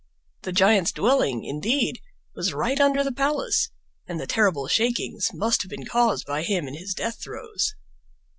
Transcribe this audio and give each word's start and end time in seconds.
The 0.41 0.51
giant's 0.51 0.91
dwelling, 0.91 1.43
indeed, 1.43 1.99
was 2.33 2.53
right 2.55 2.79
under 2.79 3.03
the 3.03 3.11
palace, 3.11 3.69
and 4.07 4.19
the 4.19 4.25
terrible 4.25 4.67
shakings 4.67 5.29
must 5.31 5.61
have 5.61 5.69
been 5.69 5.85
caused 5.85 6.25
by 6.25 6.41
him 6.41 6.67
in 6.67 6.73
his 6.73 6.95
death 6.95 7.21
throes. 7.21 7.75